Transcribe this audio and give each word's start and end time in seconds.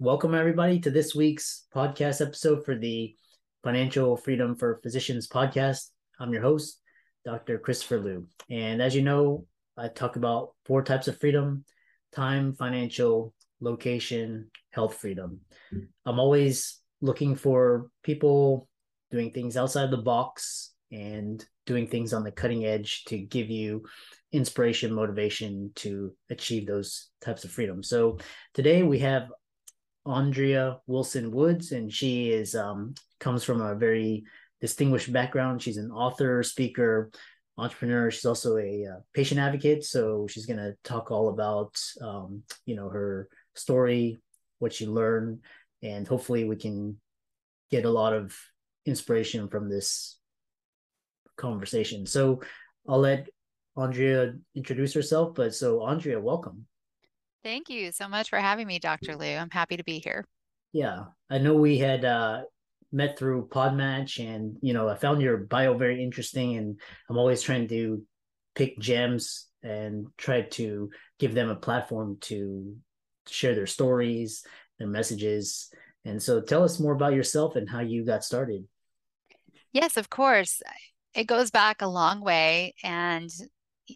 Welcome, 0.00 0.34
everybody, 0.34 0.80
to 0.80 0.90
this 0.90 1.14
week's 1.14 1.66
podcast 1.72 2.20
episode 2.20 2.64
for 2.64 2.76
the 2.76 3.14
Financial 3.62 4.16
Freedom 4.16 4.56
for 4.56 4.80
Physicians 4.82 5.28
podcast. 5.28 5.90
I'm 6.18 6.32
your 6.32 6.42
host, 6.42 6.80
Dr. 7.24 7.60
Christopher 7.60 8.00
Liu. 8.00 8.26
And 8.50 8.82
as 8.82 8.96
you 8.96 9.02
know, 9.02 9.46
I 9.78 9.86
talk 9.86 10.16
about 10.16 10.50
four 10.66 10.82
types 10.82 11.06
of 11.06 11.20
freedom 11.20 11.64
time, 12.12 12.54
financial, 12.54 13.34
location, 13.60 14.50
health 14.72 14.96
freedom. 14.96 15.38
I'm 16.04 16.18
always 16.18 16.80
looking 17.00 17.36
for 17.36 17.86
people 18.02 18.68
doing 19.12 19.30
things 19.30 19.56
outside 19.56 19.92
the 19.92 19.98
box 19.98 20.72
and 20.90 21.44
doing 21.66 21.86
things 21.86 22.12
on 22.12 22.24
the 22.24 22.32
cutting 22.32 22.64
edge 22.64 23.04
to 23.04 23.18
give 23.18 23.48
you 23.48 23.84
inspiration, 24.32 24.92
motivation 24.92 25.70
to 25.76 26.16
achieve 26.30 26.66
those 26.66 27.10
types 27.20 27.44
of 27.44 27.52
freedom. 27.52 27.80
So 27.84 28.18
today 28.54 28.82
we 28.82 28.98
have 28.98 29.28
Andrea 30.06 30.78
Wilson 30.86 31.30
Woods, 31.30 31.72
and 31.72 31.92
she 31.92 32.30
is 32.30 32.54
um, 32.54 32.94
comes 33.20 33.44
from 33.44 33.60
a 33.60 33.74
very 33.74 34.24
distinguished 34.60 35.12
background. 35.12 35.62
She's 35.62 35.76
an 35.76 35.90
author, 35.90 36.42
speaker, 36.42 37.10
entrepreneur. 37.56 38.10
She's 38.10 38.24
also 38.24 38.56
a 38.58 38.86
uh, 38.86 39.00
patient 39.14 39.40
advocate. 39.40 39.84
So 39.84 40.26
she's 40.28 40.46
going 40.46 40.58
to 40.58 40.74
talk 40.84 41.10
all 41.10 41.28
about 41.28 41.80
um, 42.00 42.42
you 42.66 42.76
know 42.76 42.88
her 42.88 43.28
story, 43.54 44.20
what 44.58 44.72
she 44.72 44.86
learned, 44.86 45.40
and 45.82 46.06
hopefully 46.06 46.44
we 46.44 46.56
can 46.56 46.98
get 47.70 47.84
a 47.84 47.90
lot 47.90 48.12
of 48.12 48.36
inspiration 48.86 49.48
from 49.48 49.70
this 49.70 50.18
conversation. 51.36 52.06
So 52.06 52.42
I'll 52.86 53.00
let 53.00 53.28
Andrea 53.76 54.34
introduce 54.54 54.92
herself. 54.92 55.34
But 55.34 55.54
so 55.54 55.82
Andrea, 55.82 56.20
welcome. 56.20 56.66
Thank 57.44 57.68
you 57.68 57.92
so 57.92 58.08
much 58.08 58.30
for 58.30 58.38
having 58.38 58.66
me, 58.66 58.78
Dr. 58.78 59.16
Liu. 59.16 59.36
I'm 59.36 59.50
happy 59.50 59.76
to 59.76 59.84
be 59.84 59.98
here. 59.98 60.24
Yeah, 60.72 61.04
I 61.28 61.36
know 61.36 61.52
we 61.52 61.76
had 61.76 62.02
uh, 62.02 62.44
met 62.90 63.18
through 63.18 63.48
Podmatch, 63.48 64.18
and 64.18 64.56
you 64.62 64.72
know, 64.72 64.88
I 64.88 64.94
found 64.94 65.20
your 65.20 65.36
bio 65.36 65.76
very 65.76 66.02
interesting, 66.02 66.56
and 66.56 66.80
I'm 67.10 67.18
always 67.18 67.42
trying 67.42 67.68
to 67.68 68.02
pick 68.54 68.78
gems 68.78 69.48
and 69.62 70.06
try 70.16 70.42
to 70.42 70.88
give 71.18 71.34
them 71.34 71.50
a 71.50 71.54
platform 71.54 72.16
to 72.22 72.76
share 73.28 73.54
their 73.54 73.66
stories, 73.66 74.42
their 74.78 74.88
messages. 74.88 75.70
And 76.06 76.22
so, 76.22 76.40
tell 76.40 76.64
us 76.64 76.80
more 76.80 76.94
about 76.94 77.12
yourself 77.12 77.56
and 77.56 77.68
how 77.68 77.80
you 77.80 78.06
got 78.06 78.24
started. 78.24 78.64
Yes, 79.70 79.98
of 79.98 80.08
course. 80.08 80.62
It 81.14 81.26
goes 81.26 81.50
back 81.50 81.82
a 81.82 81.88
long 81.88 82.22
way, 82.22 82.74
and 82.82 83.30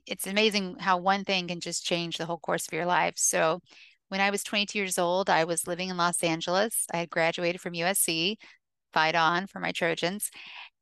it's 0.07 0.27
amazing 0.27 0.77
how 0.79 0.99
one 0.99 1.25
thing 1.25 1.49
can 1.49 1.61
just 1.61 1.85
change 1.85 2.17
the 2.17 2.27
whole 2.27 2.39
course 2.39 2.67
of 2.67 2.73
your 2.73 2.87
life. 2.87 3.15
So, 3.17 3.61
when 4.09 4.21
I 4.21 4.31
was 4.31 4.43
22 4.43 4.79
years 4.79 4.99
old, 4.99 5.29
I 5.29 5.45
was 5.45 5.67
living 5.67 5.91
in 5.91 5.99
Los 5.99 6.23
Angeles. 6.23 6.87
I 6.93 6.99
had 6.99 7.11
graduated 7.11 7.61
from 7.61 7.75
USC, 7.75 8.37
fight 8.93 9.15
on 9.15 9.47
for 9.47 9.61
my 9.61 9.73
Trojans. 9.73 10.31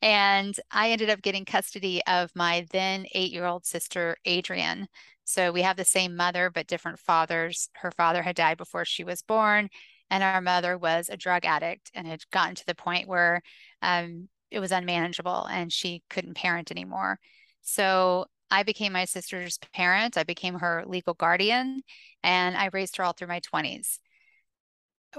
And 0.03 0.55
I 0.71 0.91
ended 0.91 1.11
up 1.11 1.22
getting 1.22 1.44
custody 1.44 2.00
of 2.06 2.31
my 2.34 2.67
then 2.71 3.06
eight 3.12 3.33
year 3.33 3.44
old 3.44 3.67
sister, 3.67 4.17
Adrienne. 4.27 4.87
So 5.25 5.50
we 5.50 5.62
have 5.62 5.77
the 5.77 5.84
same 5.84 6.15
mother, 6.17 6.50
but 6.50 6.69
different 6.69 7.00
fathers. 7.00 7.69
Her 7.75 7.91
father 7.91 8.23
had 8.23 8.37
died 8.37 8.59
before 8.59 8.84
she 8.84 9.03
was 9.03 9.23
born, 9.23 9.71
and 10.09 10.23
our 10.23 10.41
mother 10.41 10.78
was 10.78 11.09
a 11.09 11.17
drug 11.17 11.44
addict 11.44 11.91
and 11.94 12.06
had 12.06 12.23
gotten 12.31 12.55
to 12.55 12.67
the 12.67 12.77
point 12.77 13.09
where 13.09 13.43
um, 13.83 14.28
it 14.50 14.61
was 14.61 14.71
unmanageable 14.71 15.47
and 15.47 15.73
she 15.73 16.03
couldn't 16.09 16.34
parent 16.34 16.71
anymore. 16.71 17.19
So 17.62 18.27
I 18.51 18.62
became 18.62 18.93
my 18.93 19.05
sister's 19.05 19.59
parent. 19.75 20.17
I 20.17 20.23
became 20.23 20.55
her 20.61 20.84
legal 20.87 21.15
guardian, 21.15 21.83
and 22.23 22.57
I 22.57 22.71
raised 22.73 22.97
her 22.97 23.05
all 23.05 23.12
through 23.12 23.29
my 23.29 23.41
20s. 23.41 23.99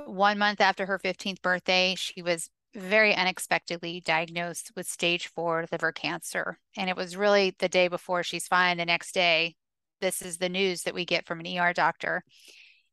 One 0.06 0.38
month 0.38 0.62
after 0.62 0.86
her 0.86 1.00
15th 1.00 1.42
birthday, 1.42 1.96
she 1.98 2.22
was 2.22 2.50
very 2.76 3.16
unexpectedly 3.16 4.02
diagnosed 4.02 4.72
with 4.76 4.88
stage 4.88 5.28
four 5.28 5.66
liver 5.72 5.92
cancer. 5.92 6.60
And 6.78 6.90
it 6.90 6.96
was 6.96 7.18
really 7.18 7.56
the 7.58 7.70
day 7.70 7.88
before 7.88 8.24
she's 8.24 8.48
fine. 8.48 8.78
The 8.78 8.86
next 8.86 9.14
day, 9.14 9.56
this 10.00 10.22
is 10.22 10.38
the 10.38 10.50
news 10.50 10.84
that 10.84 10.94
we 10.94 11.06
get 11.06 11.26
from 11.26 11.40
an 11.40 11.58
ER 11.58 11.74
doctor. 11.74 12.24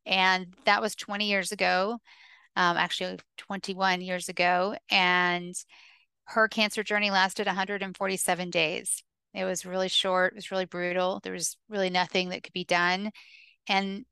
And 0.05 0.53
that 0.65 0.81
was 0.81 0.95
20 0.95 1.27
years 1.27 1.51
ago, 1.51 1.99
um, 2.55 2.77
actually 2.77 3.19
21 3.37 4.01
years 4.01 4.29
ago. 4.29 4.75
And 4.89 5.53
her 6.25 6.47
cancer 6.47 6.83
journey 6.83 7.11
lasted 7.11 7.45
147 7.45 8.49
days. 8.49 9.03
It 9.35 9.45
was 9.45 9.65
really 9.65 9.89
short, 9.89 10.33
it 10.33 10.37
was 10.37 10.51
really 10.51 10.65
brutal. 10.65 11.19
There 11.23 11.33
was 11.33 11.57
really 11.69 11.89
nothing 11.89 12.29
that 12.29 12.43
could 12.43 12.53
be 12.53 12.63
done. 12.63 13.11
And 13.67 14.05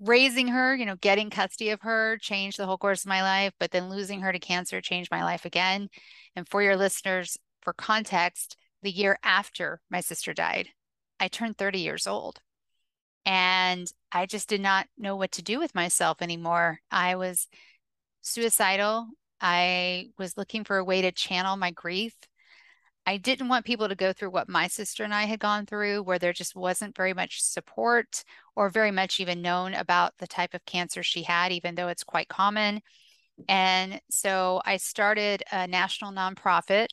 raising 0.00 0.48
her, 0.48 0.74
you 0.74 0.86
know, 0.86 0.96
getting 0.96 1.30
custody 1.30 1.70
of 1.70 1.82
her 1.82 2.16
changed 2.18 2.58
the 2.58 2.66
whole 2.66 2.78
course 2.78 3.04
of 3.04 3.08
my 3.08 3.22
life, 3.22 3.52
but 3.58 3.70
then 3.70 3.90
losing 3.90 4.20
her 4.20 4.32
to 4.32 4.38
cancer 4.38 4.80
changed 4.80 5.10
my 5.10 5.24
life 5.24 5.44
again. 5.44 5.88
And 6.36 6.48
for 6.48 6.62
your 6.62 6.76
listeners, 6.76 7.36
for 7.62 7.72
context, 7.72 8.56
the 8.82 8.90
year 8.90 9.18
after 9.22 9.80
my 9.90 10.00
sister 10.00 10.32
died, 10.32 10.68
I 11.20 11.28
turned 11.28 11.58
30 11.58 11.80
years 11.80 12.06
old. 12.06 12.40
And 13.24 13.90
I 14.10 14.26
just 14.26 14.48
did 14.48 14.60
not 14.60 14.86
know 14.98 15.16
what 15.16 15.32
to 15.32 15.42
do 15.42 15.58
with 15.58 15.74
myself 15.74 16.22
anymore. 16.22 16.80
I 16.90 17.14
was 17.14 17.48
suicidal. 18.20 19.06
I 19.40 20.10
was 20.18 20.36
looking 20.36 20.64
for 20.64 20.78
a 20.78 20.84
way 20.84 21.02
to 21.02 21.12
channel 21.12 21.56
my 21.56 21.70
grief. 21.70 22.14
I 23.04 23.16
didn't 23.16 23.48
want 23.48 23.64
people 23.64 23.88
to 23.88 23.94
go 23.94 24.12
through 24.12 24.30
what 24.30 24.48
my 24.48 24.68
sister 24.68 25.02
and 25.02 25.12
I 25.12 25.24
had 25.24 25.40
gone 25.40 25.66
through, 25.66 26.02
where 26.02 26.18
there 26.18 26.32
just 26.32 26.54
wasn't 26.54 26.96
very 26.96 27.12
much 27.14 27.42
support 27.42 28.22
or 28.54 28.68
very 28.68 28.92
much 28.92 29.18
even 29.18 29.42
known 29.42 29.74
about 29.74 30.12
the 30.18 30.26
type 30.26 30.54
of 30.54 30.64
cancer 30.64 31.02
she 31.02 31.22
had, 31.22 31.50
even 31.50 31.74
though 31.74 31.88
it's 31.88 32.04
quite 32.04 32.28
common. 32.28 32.80
And 33.48 34.00
so 34.10 34.62
I 34.64 34.76
started 34.76 35.42
a 35.50 35.66
national 35.66 36.12
nonprofit 36.12 36.88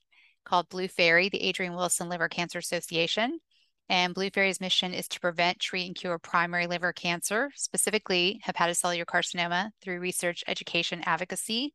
called 0.45 0.69
Blue 0.69 0.87
Faery, 0.87 1.29
the 1.29 1.47
Adrienne 1.47 1.75
Wilson 1.75 2.09
Liver 2.09 2.27
Cancer 2.27 2.57
Association. 2.57 3.39
And 3.87 4.13
Blue 4.13 4.29
Faery's 4.29 4.61
mission 4.61 4.93
is 4.93 5.07
to 5.09 5.19
prevent, 5.19 5.59
treat, 5.59 5.87
and 5.87 5.95
cure 5.95 6.19
primary 6.19 6.67
liver 6.67 6.93
cancer, 6.93 7.51
specifically 7.55 8.39
hepatocellular 8.45 9.05
carcinoma, 9.05 9.71
through 9.81 9.99
research, 9.99 10.43
education, 10.47 11.01
advocacy. 11.05 11.73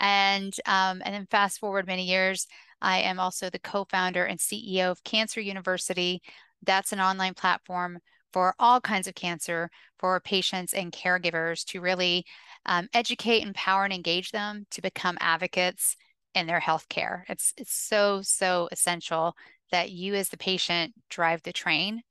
And 0.00 0.52
um, 0.66 1.00
and 1.04 1.14
then 1.14 1.26
fast 1.30 1.60
forward 1.60 1.86
many 1.86 2.04
years, 2.04 2.48
I 2.84 2.98
am 2.98 3.18
also 3.18 3.48
the 3.48 3.58
co-founder 3.58 4.24
and 4.26 4.38
CEO 4.38 4.90
of 4.90 5.02
Cancer 5.04 5.40
University. 5.40 6.20
That's 6.62 6.92
an 6.92 7.00
online 7.00 7.34
platform 7.34 7.98
for 8.30 8.54
all 8.58 8.80
kinds 8.80 9.06
of 9.06 9.14
cancer 9.14 9.70
for 9.98 10.20
patients 10.20 10.74
and 10.74 10.92
caregivers 10.92 11.64
to 11.66 11.80
really 11.80 12.26
um, 12.66 12.88
educate, 12.92 13.42
empower, 13.42 13.84
and 13.84 13.92
engage 13.92 14.32
them 14.32 14.66
to 14.70 14.82
become 14.82 15.16
advocates 15.20 15.96
in 16.34 16.46
their 16.46 16.60
healthcare. 16.60 17.22
It's 17.28 17.54
it's 17.56 17.74
so 17.74 18.20
so 18.22 18.68
essential 18.70 19.34
that 19.70 19.90
you 19.90 20.14
as 20.14 20.28
the 20.28 20.36
patient 20.36 20.92
drive 21.08 21.42
the 21.42 21.52
train. 21.52 22.02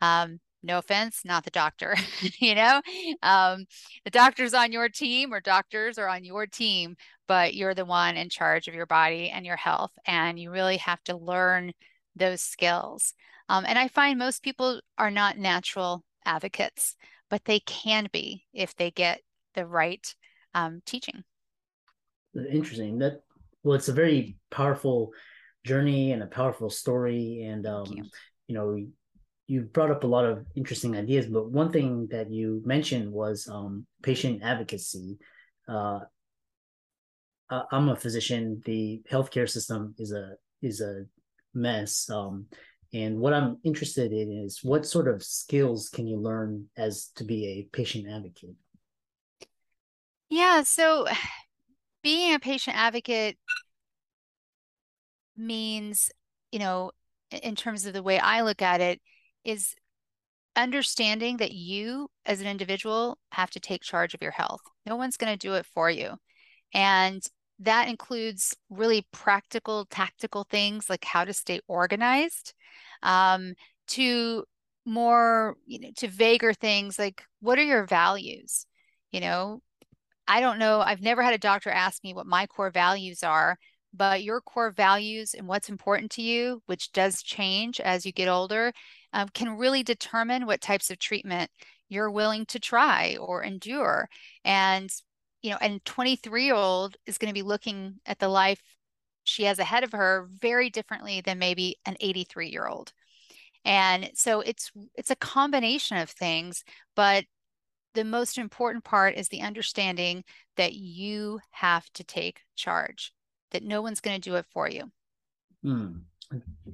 Um, 0.00 0.38
no 0.62 0.78
offense, 0.78 1.22
not 1.24 1.44
the 1.44 1.50
doctor. 1.50 1.96
you 2.38 2.54
know, 2.54 2.80
um, 3.22 3.64
the 4.04 4.10
doctor's 4.10 4.54
on 4.54 4.72
your 4.72 4.88
team 4.88 5.32
or 5.32 5.40
doctors 5.40 5.98
are 5.98 6.08
on 6.08 6.24
your 6.24 6.46
team, 6.46 6.96
but 7.26 7.54
you're 7.54 7.74
the 7.74 7.84
one 7.84 8.16
in 8.16 8.28
charge 8.28 8.68
of 8.68 8.74
your 8.74 8.86
body 8.86 9.30
and 9.30 9.46
your 9.46 9.56
health. 9.56 9.92
And 10.06 10.38
you 10.38 10.50
really 10.50 10.78
have 10.78 11.02
to 11.04 11.16
learn 11.16 11.72
those 12.16 12.40
skills. 12.40 13.14
Um, 13.48 13.64
and 13.66 13.78
I 13.78 13.88
find 13.88 14.18
most 14.18 14.42
people 14.42 14.80
are 14.98 15.10
not 15.10 15.38
natural 15.38 16.04
advocates, 16.24 16.96
but 17.28 17.44
they 17.44 17.60
can 17.60 18.08
be 18.12 18.44
if 18.52 18.76
they 18.76 18.90
get 18.90 19.20
the 19.54 19.66
right 19.66 20.14
um, 20.54 20.82
teaching. 20.84 21.24
Interesting. 22.34 22.98
That 22.98 23.22
well, 23.62 23.76
it's 23.76 23.88
a 23.88 23.92
very 23.92 24.36
powerful 24.50 25.12
journey 25.64 26.12
and 26.12 26.22
a 26.22 26.26
powerful 26.26 26.70
story. 26.70 27.42
And 27.44 27.66
um, 27.66 27.86
you. 27.86 28.04
you 28.46 28.54
know, 28.54 28.86
you 29.50 29.62
brought 29.62 29.90
up 29.90 30.04
a 30.04 30.06
lot 30.06 30.24
of 30.24 30.46
interesting 30.54 30.96
ideas, 30.96 31.26
but 31.26 31.50
one 31.50 31.72
thing 31.72 32.06
that 32.12 32.30
you 32.30 32.62
mentioned 32.64 33.10
was 33.10 33.48
um, 33.50 33.84
patient 34.00 34.44
advocacy. 34.44 35.18
Uh, 35.68 35.98
I'm 37.50 37.88
a 37.88 37.96
physician. 37.96 38.62
The 38.64 39.02
healthcare 39.10 39.50
system 39.50 39.96
is 39.98 40.12
a 40.12 40.34
is 40.62 40.80
a 40.80 41.04
mess, 41.52 42.08
um, 42.08 42.46
And 42.92 43.18
what 43.18 43.34
I'm 43.34 43.58
interested 43.64 44.12
in 44.12 44.30
is 44.30 44.60
what 44.62 44.86
sort 44.86 45.08
of 45.08 45.20
skills 45.20 45.88
can 45.88 46.06
you 46.06 46.16
learn 46.16 46.66
as 46.76 47.10
to 47.16 47.24
be 47.24 47.46
a 47.46 47.76
patient 47.76 48.06
advocate? 48.08 48.54
Yeah, 50.28 50.62
so 50.62 51.08
being 52.04 52.34
a 52.34 52.38
patient 52.38 52.76
advocate 52.76 53.36
means, 55.36 56.08
you 56.52 56.60
know, 56.60 56.92
in 57.30 57.56
terms 57.56 57.84
of 57.84 57.94
the 57.94 58.02
way 58.02 58.20
I 58.20 58.42
look 58.42 58.62
at 58.62 58.80
it, 58.80 59.00
is 59.44 59.74
understanding 60.56 61.38
that 61.38 61.52
you 61.52 62.08
as 62.26 62.40
an 62.40 62.46
individual 62.46 63.18
have 63.32 63.50
to 63.50 63.60
take 63.60 63.82
charge 63.82 64.14
of 64.14 64.22
your 64.22 64.32
health. 64.32 64.60
No 64.86 64.96
one's 64.96 65.16
going 65.16 65.32
to 65.32 65.38
do 65.38 65.54
it 65.54 65.66
for 65.66 65.90
you. 65.90 66.14
And 66.74 67.22
that 67.60 67.88
includes 67.88 68.56
really 68.70 69.06
practical, 69.12 69.86
tactical 69.86 70.46
things 70.50 70.88
like 70.88 71.04
how 71.04 71.24
to 71.24 71.32
stay 71.32 71.60
organized, 71.68 72.54
um, 73.02 73.54
to 73.88 74.44
more, 74.86 75.56
you 75.66 75.78
know, 75.80 75.90
to 75.98 76.08
vaguer 76.08 76.54
things 76.54 76.98
like 76.98 77.22
what 77.40 77.58
are 77.58 77.64
your 77.64 77.86
values? 77.86 78.66
You 79.12 79.20
know, 79.20 79.60
I 80.26 80.40
don't 80.40 80.58
know. 80.58 80.80
I've 80.80 81.02
never 81.02 81.22
had 81.22 81.34
a 81.34 81.38
doctor 81.38 81.70
ask 81.70 82.02
me 82.02 82.14
what 82.14 82.26
my 82.26 82.46
core 82.46 82.70
values 82.70 83.22
are, 83.22 83.58
but 83.92 84.22
your 84.22 84.40
core 84.40 84.70
values 84.70 85.34
and 85.34 85.46
what's 85.48 85.68
important 85.68 86.12
to 86.12 86.22
you, 86.22 86.62
which 86.66 86.92
does 86.92 87.22
change 87.22 87.80
as 87.80 88.06
you 88.06 88.12
get 88.12 88.28
older, 88.28 88.72
um, 89.12 89.28
can 89.28 89.56
really 89.56 89.82
determine 89.82 90.46
what 90.46 90.60
types 90.60 90.90
of 90.90 90.98
treatment 90.98 91.50
you're 91.88 92.10
willing 92.10 92.46
to 92.46 92.60
try 92.60 93.16
or 93.20 93.42
endure. 93.42 94.08
And, 94.44 94.90
you 95.42 95.50
know, 95.50 95.58
and 95.60 95.84
23 95.84 96.44
year 96.44 96.54
old 96.54 96.96
is 97.06 97.18
going 97.18 97.28
to 97.30 97.34
be 97.34 97.42
looking 97.42 97.96
at 98.06 98.18
the 98.18 98.28
life 98.28 98.62
she 99.24 99.44
has 99.44 99.58
ahead 99.58 99.84
of 99.84 99.92
her 99.92 100.28
very 100.30 100.70
differently 100.70 101.20
than 101.20 101.38
maybe 101.38 101.76
an 101.84 101.96
83 102.00 102.48
year 102.48 102.66
old. 102.66 102.92
And 103.64 104.10
so 104.14 104.40
it's 104.40 104.70
it's 104.94 105.10
a 105.10 105.16
combination 105.16 105.98
of 105.98 106.10
things, 106.10 106.64
but 106.96 107.24
the 107.94 108.04
most 108.04 108.38
important 108.38 108.84
part 108.84 109.16
is 109.16 109.28
the 109.28 109.42
understanding 109.42 110.24
that 110.56 110.74
you 110.74 111.40
have 111.50 111.90
to 111.94 112.04
take 112.04 112.40
charge, 112.56 113.12
that 113.50 113.64
no 113.64 113.82
one's 113.82 114.00
going 114.00 114.20
to 114.20 114.30
do 114.30 114.36
it 114.36 114.46
for 114.52 114.68
you. 114.68 114.90
Hmm. 115.62 115.88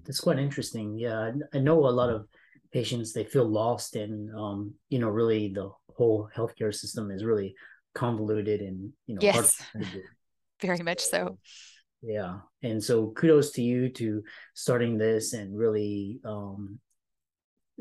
That's 0.05 0.21
quite 0.21 0.39
interesting. 0.39 0.99
Yeah, 0.99 1.33
I 1.55 1.59
know 1.59 1.87
a 1.87 1.89
lot 1.89 2.11
of 2.11 2.27
patients 2.73 3.13
they 3.13 3.25
feel 3.25 3.49
lost, 3.49 3.97
and 3.97 4.35
um, 4.35 4.75
you 4.89 4.99
know, 4.99 5.09
really 5.09 5.53
the 5.53 5.71
whole 5.97 6.29
healthcare 6.37 6.75
system 6.75 7.11
is 7.11 7.25
really 7.25 7.55
convoluted 7.95 8.61
and 8.61 8.93
you 9.07 9.15
know, 9.15 9.23
yes, 9.23 9.63
very 10.61 10.81
much 10.81 11.01
so. 11.01 11.39
Yeah, 12.03 12.41
and 12.63 12.83
so 12.83 13.09
kudos 13.17 13.53
to 13.53 13.63
you 13.63 13.89
to 13.91 14.23
starting 14.55 14.99
this 14.99 15.33
and 15.33 15.57
really 15.57 16.21
um, 16.25 16.79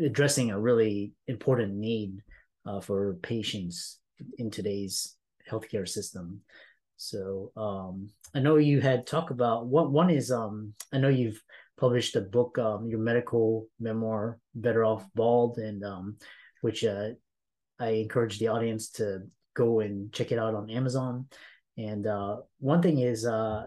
addressing 0.04 0.52
a 0.52 0.60
really 0.60 1.14
important 1.28 1.76
need 1.76 2.22
uh, 2.66 2.82
for 2.82 3.16
patients 3.22 4.00
in 4.38 4.50
today's 4.50 5.16
healthcare 5.50 5.88
system. 5.88 6.42
So 6.98 7.52
um, 7.58 8.10
I 8.34 8.40
know 8.40 8.56
you 8.56 8.82
had 8.82 9.06
talked 9.06 9.32
about 9.32 9.68
one. 9.68 9.92
One 9.92 10.10
is 10.10 10.32
um, 10.32 10.74
I 10.94 10.98
know 10.98 11.10
you've 11.10 11.42
published 11.78 12.16
a 12.16 12.22
book, 12.22 12.58
um, 12.58 12.88
your 12.88 13.00
medical 13.00 13.68
memoir, 13.80 14.40
"Better 14.54 14.86
Off 14.86 15.06
Bald," 15.14 15.58
and 15.58 15.84
um, 15.84 16.18
which 16.62 16.84
uh, 16.84 17.10
I 17.80 17.90
encourage 17.90 18.40
the 18.40 18.48
audience 18.50 18.90
to 18.92 19.24
go 19.56 19.80
and 19.80 20.12
check 20.14 20.32
it 20.32 20.40
out 20.40 20.56
on 20.56 20.70
Amazon. 20.70 21.28
And 21.78 22.08
uh, 22.08 22.38
one 22.60 22.82
thing 22.82 23.00
is 23.00 23.26
uh, 23.26 23.66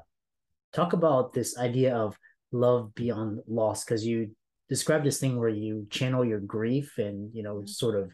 talk 0.72 0.92
about 0.92 1.32
this 1.32 1.58
idea 1.58 1.96
of 1.96 2.18
love 2.52 2.94
beyond 2.94 3.40
loss 3.46 3.84
because 3.84 4.06
you 4.06 4.30
describe 4.68 5.04
this 5.04 5.20
thing 5.20 5.38
where 5.38 5.48
you 5.48 5.86
channel 5.90 6.24
your 6.24 6.40
grief 6.40 6.98
and 6.98 7.34
you 7.34 7.42
know 7.42 7.56
mm-hmm. 7.56 7.66
sort 7.66 7.96
of 7.96 8.12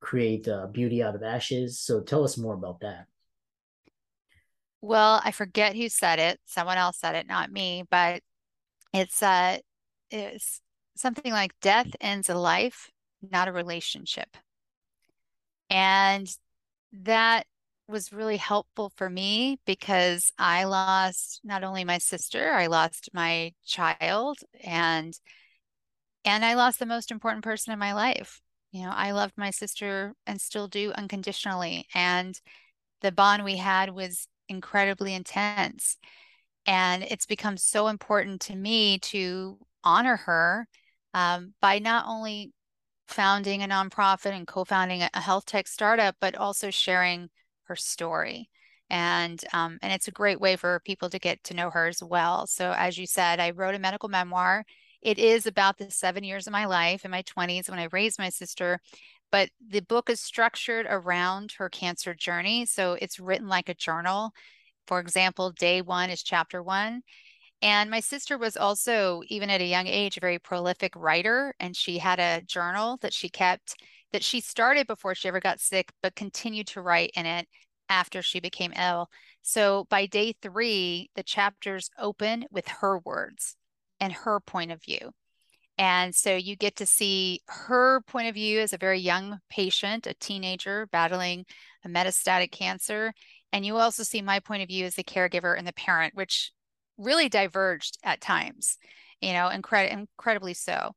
create 0.00 0.48
uh, 0.48 0.66
beauty 0.66 1.02
out 1.02 1.14
of 1.14 1.22
ashes. 1.22 1.80
So 1.80 2.00
tell 2.00 2.24
us 2.24 2.38
more 2.38 2.54
about 2.54 2.80
that. 2.80 3.06
Well, 4.80 5.20
I 5.22 5.30
forget 5.30 5.76
who 5.76 5.90
said 5.90 6.18
it. 6.18 6.40
Someone 6.46 6.78
else 6.78 6.98
said 6.98 7.14
it, 7.14 7.26
not 7.26 7.52
me, 7.52 7.84
but 7.90 8.22
it's 8.92 9.22
uh 9.22 9.58
it's 10.10 10.60
something 10.96 11.32
like 11.32 11.58
death 11.60 11.88
ends 12.00 12.28
a 12.28 12.34
life, 12.34 12.90
not 13.22 13.48
a 13.48 13.52
relationship. 13.52 14.36
And 15.68 16.28
that 16.92 17.46
was 17.88 18.12
really 18.12 18.36
helpful 18.36 18.90
for 18.96 19.10
me 19.10 19.58
because 19.66 20.32
I 20.38 20.64
lost 20.64 21.40
not 21.44 21.64
only 21.64 21.84
my 21.84 21.98
sister, 21.98 22.52
I 22.52 22.66
lost 22.66 23.10
my 23.12 23.52
child 23.64 24.38
and 24.62 25.14
and 26.24 26.44
I 26.44 26.54
lost 26.54 26.78
the 26.78 26.86
most 26.86 27.10
important 27.10 27.44
person 27.44 27.72
in 27.72 27.78
my 27.78 27.92
life. 27.92 28.40
You 28.72 28.84
know, 28.84 28.92
I 28.94 29.12
loved 29.12 29.34
my 29.36 29.50
sister 29.50 30.14
and 30.26 30.40
still 30.40 30.68
do 30.68 30.92
unconditionally 30.92 31.86
and 31.94 32.38
the 33.00 33.12
bond 33.12 33.44
we 33.44 33.56
had 33.56 33.90
was 33.90 34.28
incredibly 34.48 35.14
intense. 35.14 35.98
And 36.66 37.02
it's 37.02 37.26
become 37.26 37.56
so 37.56 37.88
important 37.88 38.40
to 38.42 38.56
me 38.56 38.98
to 39.00 39.58
honor 39.82 40.16
her 40.16 40.66
um, 41.14 41.54
by 41.60 41.78
not 41.78 42.04
only 42.06 42.52
founding 43.08 43.62
a 43.62 43.68
nonprofit 43.68 44.32
and 44.32 44.46
co-founding 44.46 45.02
a 45.02 45.20
health 45.20 45.46
tech 45.46 45.66
startup, 45.66 46.16
but 46.20 46.36
also 46.36 46.70
sharing 46.70 47.28
her 47.64 47.76
story. 47.76 48.48
And 48.88 49.42
um, 49.52 49.78
and 49.82 49.92
it's 49.92 50.08
a 50.08 50.12
great 50.12 50.40
way 50.40 50.56
for 50.56 50.80
people 50.84 51.10
to 51.10 51.18
get 51.18 51.42
to 51.44 51.54
know 51.54 51.70
her 51.70 51.86
as 51.86 52.02
well. 52.02 52.46
So 52.46 52.72
as 52.76 52.98
you 52.98 53.06
said, 53.06 53.40
I 53.40 53.50
wrote 53.50 53.74
a 53.74 53.78
medical 53.78 54.08
memoir. 54.08 54.64
It 55.00 55.18
is 55.18 55.46
about 55.46 55.78
the 55.78 55.90
seven 55.90 56.24
years 56.24 56.46
of 56.46 56.52
my 56.52 56.66
life 56.66 57.04
in 57.04 57.10
my 57.10 57.22
20s 57.22 57.70
when 57.70 57.78
I 57.78 57.88
raised 57.92 58.18
my 58.18 58.28
sister, 58.28 58.80
but 59.32 59.50
the 59.66 59.80
book 59.80 60.10
is 60.10 60.20
structured 60.20 60.86
around 60.88 61.52
her 61.58 61.68
cancer 61.68 62.14
journey. 62.14 62.66
So 62.66 62.96
it's 63.00 63.20
written 63.20 63.48
like 63.48 63.68
a 63.68 63.74
journal. 63.74 64.32
For 64.90 64.98
example, 64.98 65.52
day 65.52 65.82
one 65.82 66.10
is 66.10 66.20
chapter 66.20 66.64
one. 66.64 67.02
And 67.62 67.92
my 67.92 68.00
sister 68.00 68.36
was 68.36 68.56
also, 68.56 69.22
even 69.28 69.48
at 69.48 69.60
a 69.60 69.64
young 69.64 69.86
age, 69.86 70.16
a 70.16 70.20
very 70.20 70.40
prolific 70.40 70.96
writer. 70.96 71.54
And 71.60 71.76
she 71.76 71.98
had 71.98 72.18
a 72.18 72.42
journal 72.44 72.98
that 73.00 73.14
she 73.14 73.28
kept 73.28 73.76
that 74.12 74.24
she 74.24 74.40
started 74.40 74.88
before 74.88 75.14
she 75.14 75.28
ever 75.28 75.38
got 75.38 75.60
sick, 75.60 75.92
but 76.02 76.16
continued 76.16 76.66
to 76.66 76.82
write 76.82 77.12
in 77.14 77.24
it 77.24 77.46
after 77.88 78.20
she 78.20 78.40
became 78.40 78.72
ill. 78.76 79.08
So 79.42 79.86
by 79.90 80.06
day 80.06 80.34
three, 80.42 81.08
the 81.14 81.22
chapters 81.22 81.88
open 81.96 82.46
with 82.50 82.66
her 82.66 82.98
words 82.98 83.54
and 84.00 84.12
her 84.12 84.40
point 84.40 84.72
of 84.72 84.82
view. 84.82 85.12
And 85.78 86.14
so 86.16 86.34
you 86.34 86.56
get 86.56 86.74
to 86.76 86.84
see 86.84 87.42
her 87.46 88.02
point 88.02 88.26
of 88.26 88.34
view 88.34 88.58
as 88.58 88.72
a 88.72 88.78
very 88.78 88.98
young 88.98 89.38
patient, 89.48 90.08
a 90.08 90.14
teenager 90.14 90.88
battling 90.90 91.46
a 91.84 91.88
metastatic 91.88 92.50
cancer. 92.50 93.14
And 93.52 93.66
you 93.66 93.76
also 93.76 94.02
see 94.02 94.22
my 94.22 94.40
point 94.40 94.62
of 94.62 94.68
view 94.68 94.84
as 94.84 94.94
the 94.94 95.04
caregiver 95.04 95.56
and 95.56 95.66
the 95.66 95.72
parent, 95.72 96.14
which 96.14 96.52
really 96.96 97.28
diverged 97.28 97.98
at 98.04 98.20
times, 98.20 98.78
you 99.20 99.32
know, 99.32 99.50
incred- 99.52 99.90
incredibly 99.90 100.54
so. 100.54 100.94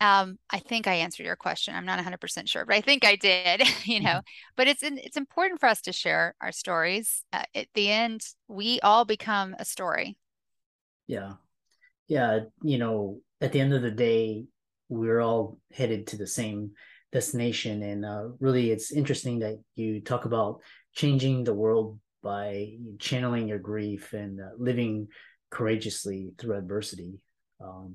Um, 0.00 0.38
I 0.48 0.60
think 0.60 0.86
I 0.86 0.94
answered 0.94 1.26
your 1.26 1.36
question. 1.36 1.74
I'm 1.74 1.84
not 1.84 1.98
100% 1.98 2.48
sure, 2.48 2.64
but 2.64 2.76
I 2.76 2.80
think 2.80 3.04
I 3.04 3.16
did, 3.16 3.62
you 3.84 4.00
know. 4.00 4.08
Mm-hmm. 4.08 4.54
But 4.56 4.68
it's 4.68 4.82
it's 4.82 5.16
important 5.16 5.60
for 5.60 5.68
us 5.68 5.80
to 5.82 5.92
share 5.92 6.34
our 6.40 6.52
stories. 6.52 7.24
Uh, 7.32 7.42
at 7.54 7.66
the 7.74 7.90
end, 7.90 8.22
we 8.46 8.80
all 8.80 9.04
become 9.04 9.56
a 9.58 9.64
story. 9.64 10.16
Yeah. 11.06 11.34
Yeah, 12.06 12.40
you 12.62 12.78
know, 12.78 13.20
at 13.40 13.52
the 13.52 13.60
end 13.60 13.74
of 13.74 13.82
the 13.82 13.90
day, 13.90 14.46
we're 14.88 15.20
all 15.20 15.58
headed 15.72 16.06
to 16.08 16.16
the 16.16 16.26
same 16.26 16.72
destination. 17.12 17.82
And 17.82 18.04
uh, 18.04 18.28
really, 18.40 18.70
it's 18.70 18.92
interesting 18.92 19.40
that 19.40 19.58
you 19.74 20.00
talk 20.00 20.24
about 20.24 20.60
changing 20.98 21.44
the 21.44 21.54
world 21.54 21.96
by 22.24 22.72
channeling 22.98 23.46
your 23.46 23.60
grief 23.60 24.12
and 24.14 24.40
uh, 24.40 24.48
living 24.58 25.06
courageously 25.48 26.32
through 26.36 26.58
adversity. 26.58 27.20
Um, 27.60 27.94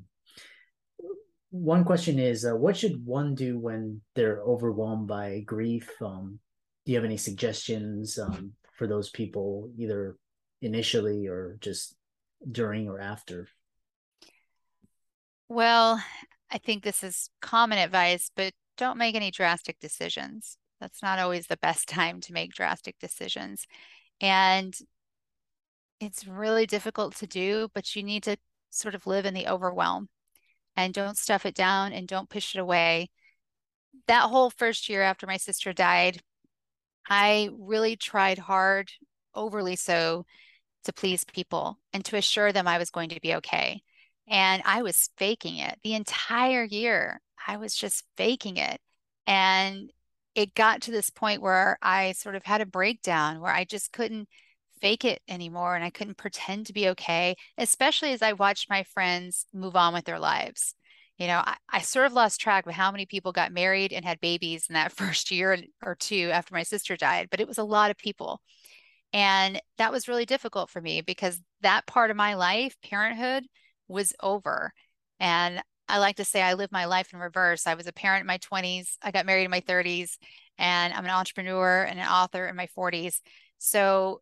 one 1.49 1.83
question 1.83 2.17
is 2.17 2.45
uh, 2.45 2.55
what 2.55 2.77
should 2.77 3.05
one 3.05 3.35
do 3.35 3.59
when 3.59 3.99
they're 4.15 4.41
overwhelmed 4.41 5.07
by 5.07 5.41
grief? 5.45 5.89
Um, 6.01 6.39
do 6.85 6.93
you 6.93 6.97
have 6.97 7.03
any 7.03 7.17
suggestions 7.17 8.17
um, 8.17 8.53
for 8.77 8.87
those 8.87 9.09
people, 9.09 9.69
either 9.77 10.15
initially 10.61 11.27
or 11.27 11.57
just 11.59 11.97
during 12.49 12.87
or 12.87 13.01
after? 13.01 13.49
Well, 15.49 16.01
I 16.49 16.57
think 16.57 16.83
this 16.83 17.03
is 17.03 17.29
common 17.41 17.79
advice, 17.79 18.31
but 18.33 18.53
don't 18.77 18.97
make 18.97 19.15
any 19.15 19.29
drastic 19.29 19.77
decisions. 19.81 20.57
That's 20.83 21.01
not 21.01 21.17
always 21.17 21.47
the 21.47 21.57
best 21.57 21.87
time 21.87 22.19
to 22.21 22.33
make 22.33 22.53
drastic 22.53 22.99
decisions. 22.99 23.65
And 24.19 24.77
it's 26.01 26.27
really 26.27 26.65
difficult 26.65 27.15
to 27.15 27.27
do, 27.27 27.69
but 27.73 27.95
you 27.95 28.03
need 28.03 28.23
to 28.23 28.35
sort 28.69 28.93
of 28.93 29.07
live 29.07 29.25
in 29.25 29.33
the 29.33 29.47
overwhelm 29.47 30.09
and 30.75 30.93
don't 30.93 31.17
stuff 31.17 31.45
it 31.45 31.55
down 31.55 31.93
and 31.93 32.05
don't 32.05 32.29
push 32.29 32.53
it 32.53 32.59
away. 32.59 33.09
That 34.07 34.23
whole 34.29 34.49
first 34.49 34.89
year 34.89 35.01
after 35.03 35.25
my 35.25 35.37
sister 35.37 35.71
died, 35.71 36.19
I 37.09 37.49
really 37.57 37.95
tried 37.95 38.39
hard, 38.39 38.91
overly 39.33 39.77
so, 39.77 40.25
to 40.83 40.91
please 40.91 41.23
people 41.23 41.79
and 41.93 42.03
to 42.05 42.17
assure 42.17 42.51
them 42.51 42.67
I 42.67 42.77
was 42.77 42.89
going 42.89 43.09
to 43.09 43.21
be 43.21 43.35
okay. 43.35 43.81
And 44.27 44.61
I 44.65 44.81
was 44.81 45.09
faking 45.15 45.57
it 45.57 45.79
the 45.81 45.93
entire 45.93 46.65
year. 46.65 47.21
I 47.47 47.55
was 47.55 47.73
just 47.73 48.03
faking 48.17 48.57
it. 48.57 48.81
And 49.25 49.89
it 50.35 50.55
got 50.55 50.81
to 50.83 50.91
this 50.91 51.09
point 51.09 51.41
where 51.41 51.77
I 51.81 52.13
sort 52.13 52.35
of 52.35 52.43
had 52.43 52.61
a 52.61 52.65
breakdown 52.65 53.39
where 53.39 53.53
I 53.53 53.65
just 53.65 53.91
couldn't 53.91 54.27
fake 54.81 55.05
it 55.05 55.21
anymore 55.27 55.75
and 55.75 55.83
I 55.83 55.89
couldn't 55.89 56.17
pretend 56.17 56.65
to 56.67 56.73
be 56.73 56.89
okay, 56.89 57.35
especially 57.57 58.11
as 58.11 58.21
I 58.21 58.33
watched 58.33 58.69
my 58.69 58.83
friends 58.83 59.45
move 59.53 59.75
on 59.75 59.93
with 59.93 60.05
their 60.05 60.19
lives. 60.19 60.75
You 61.17 61.27
know, 61.27 61.41
I, 61.45 61.55
I 61.69 61.81
sort 61.81 62.07
of 62.07 62.13
lost 62.13 62.41
track 62.41 62.65
of 62.65 62.73
how 62.73 62.91
many 62.91 63.05
people 63.05 63.31
got 63.31 63.53
married 63.53 63.93
and 63.93 64.03
had 64.03 64.19
babies 64.19 64.65
in 64.69 64.73
that 64.73 64.91
first 64.97 65.31
year 65.31 65.57
or 65.83 65.95
two 65.95 66.29
after 66.33 66.53
my 66.53 66.63
sister 66.63 66.97
died, 66.97 67.29
but 67.29 67.39
it 67.39 67.47
was 67.47 67.57
a 67.57 67.63
lot 67.63 67.91
of 67.91 67.97
people. 67.97 68.41
And 69.13 69.61
that 69.77 69.91
was 69.91 70.07
really 70.07 70.25
difficult 70.25 70.71
for 70.71 70.81
me 70.81 71.01
because 71.01 71.39
that 71.61 71.85
part 71.85 72.09
of 72.09 72.17
my 72.17 72.33
life, 72.33 72.75
parenthood, 72.83 73.45
was 73.87 74.13
over. 74.21 74.73
And 75.19 75.61
I 75.87 75.97
like 75.97 76.15
to 76.17 76.25
say 76.25 76.41
I 76.41 76.53
lived 76.53 76.71
my 76.71 76.85
life 76.85 77.13
in 77.13 77.19
reverse. 77.19 77.67
I 77.67 77.75
was 77.75 77.87
a 77.87 77.93
parent 77.93 78.21
in 78.21 78.27
my 78.27 78.37
20s, 78.37 78.97
I 79.01 79.11
got 79.11 79.25
married 79.25 79.45
in 79.45 79.51
my 79.51 79.61
30s, 79.61 80.17
and 80.57 80.93
I'm 80.93 81.05
an 81.05 81.11
entrepreneur 81.11 81.83
and 81.83 81.99
an 81.99 82.07
author 82.07 82.47
in 82.47 82.55
my 82.55 82.67
40s. 82.67 83.21
So 83.57 84.21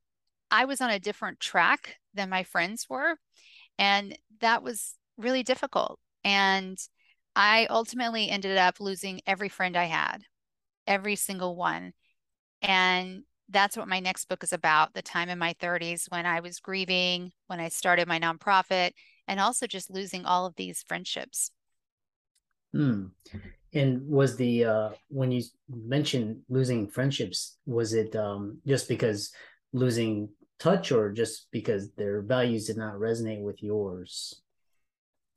I 0.49 0.65
was 0.65 0.81
on 0.81 0.89
a 0.89 0.99
different 0.99 1.39
track 1.39 1.95
than 2.13 2.29
my 2.29 2.43
friends 2.43 2.87
were. 2.89 3.15
And 3.77 4.17
that 4.41 4.63
was 4.63 4.95
really 5.17 5.43
difficult. 5.43 5.99
And 6.23 6.77
I 7.35 7.67
ultimately 7.69 8.29
ended 8.29 8.57
up 8.57 8.79
losing 8.79 9.21
every 9.25 9.49
friend 9.49 9.77
I 9.77 9.85
had, 9.85 10.23
every 10.85 11.15
single 11.15 11.55
one. 11.55 11.93
And 12.61 13.23
that's 13.49 13.75
what 13.75 13.87
my 13.87 13.99
next 13.99 14.25
book 14.25 14.43
is 14.43 14.53
about 14.53 14.93
the 14.93 15.01
time 15.01 15.29
in 15.29 15.39
my 15.39 15.53
30s 15.59 16.05
when 16.09 16.25
I 16.25 16.39
was 16.39 16.59
grieving, 16.59 17.31
when 17.47 17.59
I 17.59 17.69
started 17.69 18.07
my 18.07 18.19
nonprofit, 18.19 18.91
and 19.31 19.39
also 19.39 19.65
just 19.65 19.89
losing 19.89 20.25
all 20.25 20.45
of 20.45 20.55
these 20.57 20.83
friendships. 20.85 21.51
Hmm. 22.73 23.05
And 23.73 24.05
was 24.05 24.35
the 24.35 24.65
uh, 24.65 24.89
when 25.07 25.31
you 25.31 25.41
mentioned 25.69 26.41
losing 26.49 26.89
friendships, 26.89 27.57
was 27.65 27.93
it 27.93 28.13
um, 28.13 28.57
just 28.67 28.89
because 28.89 29.31
losing 29.71 30.27
touch, 30.59 30.91
or 30.91 31.13
just 31.13 31.47
because 31.51 31.93
their 31.93 32.21
values 32.21 32.67
did 32.67 32.75
not 32.75 32.95
resonate 32.95 33.41
with 33.41 33.63
yours? 33.63 34.41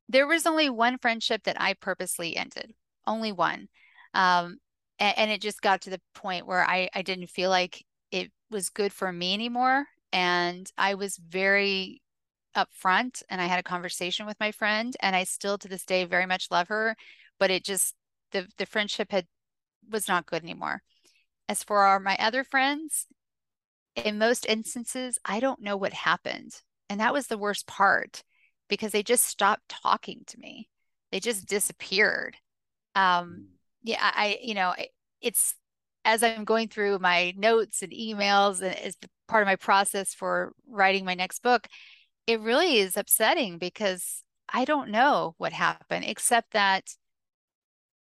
There 0.09 0.27
was 0.27 0.45
only 0.45 0.69
one 0.69 0.99
friendship 0.99 1.45
that 1.45 1.61
I 1.61 1.75
purposely 1.75 2.37
ended, 2.37 2.75
only 3.07 3.31
one, 3.31 3.69
um, 4.13 4.59
and, 4.99 5.15
and 5.17 5.31
it 5.31 5.41
just 5.41 5.63
got 5.63 5.83
to 5.83 5.91
the 5.91 6.01
point 6.17 6.49
where 6.49 6.69
I 6.69 6.89
I 6.97 7.03
didn't 7.03 7.31
feel 7.31 7.51
like 7.51 7.85
it 8.11 8.33
was 8.51 8.71
good 8.71 8.93
for 8.93 9.13
me 9.13 9.35
anymore, 9.35 9.87
and 10.13 10.69
I 10.77 10.95
was 10.95 11.17
very 11.17 12.03
upfront 12.57 13.23
and 13.29 13.41
I 13.41 13.47
had 13.47 13.59
a 13.59 13.65
conversation 13.65 14.27
with 14.27 14.39
my 14.41 14.53
friend 14.53 14.97
and 15.01 15.15
I 15.15 15.25
still 15.25 15.59
to 15.59 15.69
this 15.69 15.85
day 15.85 16.05
very 16.05 16.27
much 16.27 16.51
love 16.51 16.69
her 16.69 16.97
but 17.39 17.51
it 17.51 17.65
just 17.65 17.95
the 18.33 18.47
the 18.59 18.67
friendship 18.67 19.11
had 19.11 19.27
was 19.91 20.09
not 20.09 20.27
good 20.27 20.43
anymore. 20.43 20.83
As 21.47 21.63
for 21.63 21.81
our, 21.81 22.01
my 22.01 22.17
other 22.19 22.43
friends 22.43 23.07
in 23.97 24.19
most 24.19 24.47
instances 24.47 25.19
I 25.25 25.41
don't 25.41 25.63
know 25.63 25.77
what 25.77 25.93
happened 25.93 26.61
and 26.89 27.01
that 27.01 27.13
was 27.13 27.27
the 27.27 27.39
worst 27.39 27.67
part 27.67 28.23
because 28.69 28.93
they 28.93 29.03
just 29.03 29.25
stopped 29.25 29.69
talking 29.69 30.23
to 30.27 30.39
me. 30.39 30.69
They 31.13 31.21
just 31.21 31.47
disappeared. 31.47 32.37
Um 32.95 33.03
mm. 33.05 33.45
yeah 33.83 33.99
I 34.01 34.39
you 34.43 34.55
know 34.55 34.75
it's 35.21 35.55
as 36.05 36.23
I'm 36.23 36.45
going 36.45 36.69
through 36.69 36.99
my 36.99 37.33
notes 37.37 37.83
and 37.83 37.93
emails 37.93 38.61
and 38.61 38.75
as 38.77 38.97
part 39.27 39.43
of 39.43 39.47
my 39.47 39.57
process 39.57 40.15
for 40.15 40.53
writing 40.69 41.05
my 41.05 41.15
next 41.15 41.43
book 41.43 41.67
it 42.27 42.41
really 42.41 42.79
is 42.79 42.97
upsetting 42.97 43.59
because 43.59 44.23
I 44.49 44.65
don't 44.65 44.91
know 44.91 45.35
what 45.39 45.53
happened, 45.53 46.05
except 46.07 46.53
that 46.53 46.95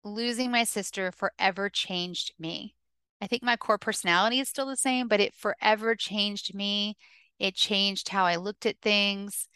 losing 0.04 0.50
my 0.50 0.64
sister 0.64 1.10
forever 1.10 1.68
changed 1.68 2.32
me. 2.38 2.74
I 3.20 3.26
think 3.26 3.42
my 3.42 3.56
core 3.56 3.78
personality 3.78 4.40
is 4.40 4.48
still 4.48 4.66
the 4.66 4.76
same, 4.76 5.08
but 5.08 5.20
it 5.20 5.34
forever 5.34 5.94
changed 5.94 6.54
me. 6.54 6.96
It 7.38 7.54
changed 7.54 8.10
how 8.10 8.24
I 8.24 8.36
looked 8.36 8.66
at 8.66 8.80
things. 8.82 9.48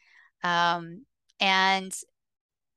Um, 0.42 1.04
and 1.38 1.94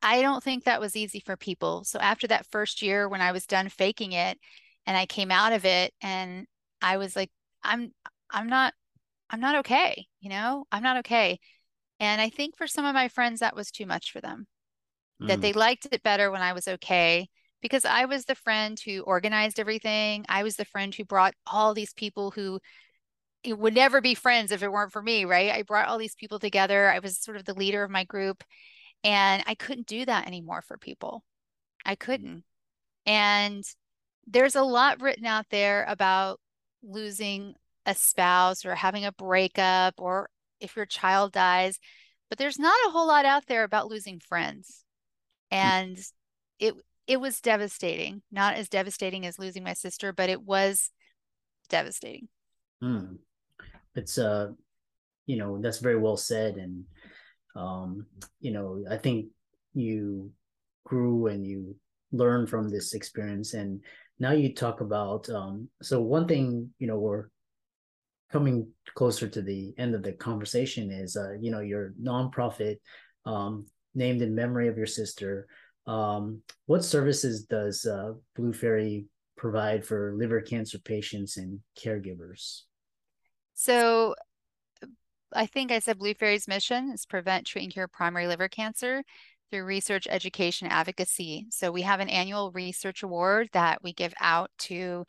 I 0.01 0.21
don't 0.21 0.43
think 0.43 0.63
that 0.63 0.81
was 0.81 0.95
easy 0.95 1.19
for 1.19 1.37
people. 1.37 1.83
So 1.83 1.99
after 1.99 2.27
that 2.27 2.47
first 2.47 2.81
year, 2.81 3.07
when 3.07 3.21
I 3.21 3.31
was 3.31 3.45
done 3.45 3.69
faking 3.69 4.13
it 4.13 4.37
and 4.85 4.97
I 4.97 5.05
came 5.05 5.31
out 5.31 5.53
of 5.53 5.63
it 5.65 5.93
and 6.01 6.45
I 6.81 6.97
was 6.97 7.15
like, 7.15 7.31
I'm, 7.63 7.93
I'm 8.29 8.47
not, 8.47 8.73
I'm 9.29 9.39
not 9.39 9.59
okay. 9.59 10.07
You 10.19 10.29
know, 10.29 10.65
I'm 10.71 10.83
not 10.83 10.97
okay. 10.97 11.39
And 12.01 12.19
I 12.19 12.29
think 12.29 12.57
for 12.57 12.65
some 12.67 12.83
of 12.83 12.95
my 12.95 13.07
friends, 13.07 13.39
that 13.39 13.55
was 13.55 13.69
too 13.69 13.85
much 13.85 14.11
for 14.11 14.19
them, 14.19 14.47
mm. 15.21 15.27
that 15.27 15.39
they 15.39 15.53
liked 15.53 15.87
it 15.89 16.03
better 16.03 16.31
when 16.31 16.41
I 16.41 16.51
was 16.51 16.67
okay 16.67 17.29
because 17.61 17.85
I 17.85 18.05
was 18.05 18.25
the 18.25 18.35
friend 18.35 18.77
who 18.83 19.01
organized 19.01 19.59
everything. 19.59 20.25
I 20.27 20.41
was 20.41 20.55
the 20.55 20.65
friend 20.65 20.93
who 20.93 21.05
brought 21.05 21.35
all 21.45 21.75
these 21.75 21.93
people 21.93 22.31
who 22.31 22.59
would 23.45 23.75
never 23.75 24.01
be 24.01 24.15
friends 24.15 24.51
if 24.51 24.63
it 24.63 24.71
weren't 24.71 24.91
for 24.91 25.01
me, 25.01 25.25
right? 25.25 25.51
I 25.51 25.61
brought 25.61 25.87
all 25.87 25.99
these 25.99 26.15
people 26.15 26.39
together. 26.39 26.89
I 26.89 26.97
was 26.99 27.19
sort 27.19 27.37
of 27.37 27.45
the 27.45 27.53
leader 27.53 27.83
of 27.83 27.91
my 27.91 28.03
group, 28.03 28.43
and 29.03 29.43
I 29.45 29.53
couldn't 29.53 29.87
do 29.87 30.03
that 30.05 30.25
anymore 30.25 30.63
for 30.63 30.77
people. 30.77 31.23
I 31.85 31.93
couldn't. 31.93 32.43
And 33.05 33.63
there's 34.25 34.55
a 34.55 34.63
lot 34.63 35.01
written 35.01 35.27
out 35.27 35.45
there 35.51 35.85
about 35.87 36.39
losing 36.81 37.53
a 37.85 37.93
spouse 37.93 38.65
or 38.65 38.73
having 38.73 39.05
a 39.05 39.11
breakup 39.11 39.95
or 39.99 40.29
if 40.61 40.75
your 40.75 40.85
child 40.85 41.33
dies, 41.33 41.79
but 42.29 42.37
there's 42.37 42.59
not 42.59 42.75
a 42.87 42.91
whole 42.91 43.07
lot 43.07 43.25
out 43.25 43.45
there 43.47 43.63
about 43.63 43.89
losing 43.89 44.19
friends. 44.19 44.83
Hmm. 45.51 45.57
And 45.57 45.99
it 46.59 46.75
it 47.07 47.19
was 47.19 47.41
devastating. 47.41 48.21
Not 48.31 48.55
as 48.55 48.69
devastating 48.69 49.25
as 49.25 49.39
losing 49.39 49.63
my 49.63 49.73
sister, 49.73 50.13
but 50.13 50.29
it 50.29 50.41
was 50.41 50.91
devastating. 51.69 52.29
Mm. 52.83 53.17
It's 53.95 54.17
uh 54.17 54.51
you 55.25 55.37
know, 55.37 55.59
that's 55.61 55.79
very 55.79 55.97
well 55.97 56.17
said 56.17 56.55
and 56.55 56.85
um 57.55 58.05
you 58.39 58.51
know, 58.51 58.83
I 58.89 58.97
think 58.97 59.27
you 59.73 60.31
grew 60.85 61.27
and 61.27 61.45
you 61.45 61.75
learned 62.11 62.49
from 62.49 62.69
this 62.69 62.93
experience 62.93 63.53
and 63.53 63.81
now 64.19 64.31
you 64.31 64.53
talk 64.53 64.81
about 64.81 65.29
um 65.29 65.69
so 65.81 66.01
one 66.01 66.27
thing 66.27 66.69
you 66.77 66.87
know 66.87 66.97
we're 66.97 67.27
coming 68.31 68.67
closer 68.95 69.27
to 69.27 69.41
the 69.41 69.73
end 69.77 69.95
of 69.95 70.03
the 70.03 70.13
conversation 70.13 70.91
is 70.91 71.15
uh, 71.15 71.33
you 71.39 71.51
know 71.51 71.59
your 71.59 71.93
nonprofit 72.01 72.77
um, 73.25 73.65
named 73.93 74.21
in 74.21 74.35
memory 74.35 74.67
of 74.67 74.77
your 74.77 74.87
sister. 74.87 75.47
Um, 75.87 76.41
what 76.65 76.83
services 76.83 77.45
does 77.45 77.85
uh, 77.85 78.13
blue 78.35 78.53
faery 78.53 79.05
provide 79.37 79.85
for 79.85 80.13
liver 80.15 80.41
cancer 80.41 80.79
patients 80.79 81.37
and 81.37 81.59
caregivers? 81.77 82.61
So 83.53 84.15
i 85.33 85.45
think 85.45 85.71
i 85.71 85.79
said 85.79 85.97
blue 85.97 86.13
faery's 86.13 86.45
mission 86.45 86.91
is 86.91 87.05
prevent 87.05 87.47
treat 87.47 87.63
and 87.63 87.71
cure 87.71 87.87
primary 87.87 88.27
liver 88.27 88.49
cancer 88.49 89.01
through 89.51 89.65
research 89.65 90.07
education 90.09 90.67
advocacy. 90.69 91.47
So 91.51 91.71
we 91.71 91.81
have 91.81 91.99
an 91.99 92.09
annual 92.09 92.51
research 92.51 93.03
award 93.03 93.49
that 93.53 93.83
we 93.83 93.93
give 93.93 94.13
out 94.19 94.49
to 94.59 95.05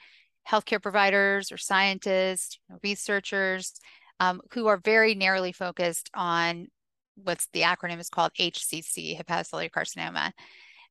healthcare 0.49 0.83
providers 0.83 1.53
or 1.53 1.57
scientists, 1.57 2.59
researchers 2.83 3.75
um, 4.21 4.41
who 4.53 4.67
are 4.67 4.77
very 4.77 5.15
narrowly 5.15 5.53
focused 5.53 6.11
on 6.15 6.69
what's 7.17 7.49
the 7.53 7.63
acronym 7.63 8.01
is 8.01 8.09
called 8.09 8.33
HCC, 8.39 9.19
hepatocellular 9.21 9.71
carcinoma. 9.71 10.33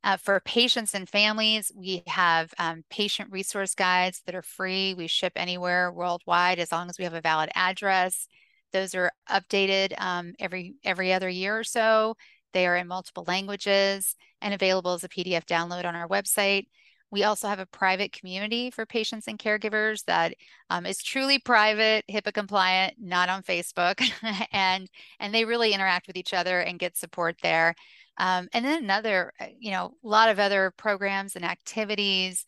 Uh, 0.04 0.18
for 0.18 0.40
patients 0.40 0.96
and 0.96 1.08
families, 1.08 1.72
we 1.76 2.04
have 2.08 2.52
um, 2.58 2.84
patient 2.90 3.32
resource 3.32 3.76
guides 3.76 4.22
that 4.26 4.34
are 4.34 4.42
free. 4.42 4.96
We 4.96 5.08
ship 5.08 5.34
anywhere 5.36 5.92
worldwide 5.92 6.58
as 6.60 6.72
long 6.72 6.90
as 6.90 6.98
we 6.98 7.04
have 7.04 7.14
a 7.14 7.22
valid 7.22 7.52
address. 7.54 8.28
Those 8.74 8.96
are 8.96 9.12
updated 9.30 9.94
um, 10.00 10.34
every 10.40 10.76
every 10.84 11.14
other 11.14 11.30
year 11.30 11.58
or 11.58 11.64
so. 11.64 12.16
They 12.54 12.66
are 12.68 12.76
in 12.76 12.88
multiple 12.88 13.26
languages 13.28 14.16
and 14.42 14.54
available 14.54 14.94
as 14.94 15.04
a 15.04 15.10
PDF 15.10 15.46
download 15.46 15.86
on 15.86 15.96
our 15.96 16.08
website. 16.08 16.66
We 17.12 17.24
also 17.24 17.48
have 17.48 17.60
a 17.60 17.66
private 17.66 18.14
community 18.14 18.72
for 18.72 18.86
patients 18.86 19.28
and 19.28 19.38
caregivers 19.38 20.06
that 20.06 20.34
um, 20.70 20.86
is 20.86 21.04
truly 21.04 21.40
private, 21.40 22.06
HIPAA 22.10 22.34
compliant, 22.34 22.96
not 23.00 23.30
on 23.30 23.44
Facebook, 23.44 24.02
and 24.54 24.90
and 25.20 25.34
they 25.34 25.46
really 25.46 25.74
interact 25.74 26.08
with 26.08 26.16
each 26.16 26.34
other 26.34 26.62
and 26.62 26.80
get 26.80 26.98
support 26.98 27.36
there. 27.44 27.76
Um, 28.18 28.48
and 28.54 28.64
then 28.64 28.84
another, 28.84 29.34
uh, 29.40 29.48
you 29.60 29.72
know, 29.72 29.94
a 30.04 30.08
lot 30.08 30.30
of 30.30 30.40
other 30.40 30.74
programs 30.78 31.36
and 31.36 31.46
activities. 31.46 32.46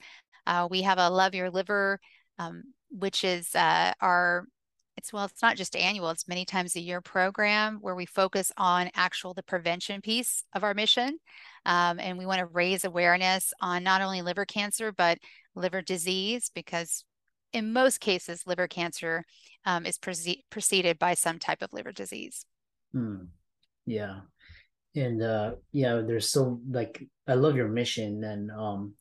Uh, 0.48 0.68
we 0.70 0.82
have 0.84 0.98
a 0.98 1.10
Love 1.10 1.36
Your 1.36 1.50
Liver, 1.50 2.00
um, 2.40 2.64
which 2.90 3.24
is 3.24 3.56
uh, 3.56 3.94
our 4.02 4.46
it's 4.98 5.12
well 5.12 5.26
it's 5.26 5.42
not 5.42 5.58
just 5.58 5.76
annual 5.76 6.10
it's 6.10 6.28
many 6.28 6.46
times 6.46 6.76
a 6.76 6.82
year 6.82 7.02
program 7.02 7.78
where 7.82 7.96
we 7.96 8.06
focus 8.06 8.52
on 8.58 8.90
actual 8.96 9.34
the 9.34 9.44
prevention 9.44 10.02
piece 10.02 10.44
of 10.54 10.64
our 10.64 10.74
mission 10.74 11.18
um, 11.66 12.00
and 12.00 12.18
we 12.18 12.26
want 12.26 12.40
to 12.40 12.46
raise 12.46 12.84
awareness 12.84 13.54
on 13.62 13.84
not 13.84 14.02
only 14.02 14.22
liver 14.22 14.46
cancer, 14.46 14.92
but 14.92 15.18
liver 15.56 15.82
disease, 15.82 16.52
because 16.54 17.06
in 17.54 17.72
most 17.72 18.00
cases, 18.00 18.44
liver 18.46 18.68
cancer 18.68 19.24
um, 19.66 19.86
is 19.86 19.98
pre- 19.98 20.44
preceded 20.50 21.00
by 21.00 21.14
some 21.14 21.40
type 21.40 21.62
of 21.62 21.72
liver 21.72 21.92
disease. 21.92 22.46
Hmm. 22.92 23.26
Yeah. 23.86 24.22
And 24.96 25.22
uh, 25.24 25.54
yeah, 25.72 26.02
there's 26.06 26.32
so 26.32 26.60
like 26.70 27.04
I 27.28 27.34
love 27.34 27.56
your 27.56 27.68
mission, 27.68 28.24
and 28.24 28.52
um, 28.52 28.94